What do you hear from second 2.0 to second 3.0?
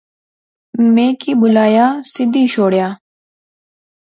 سدی شوڑیا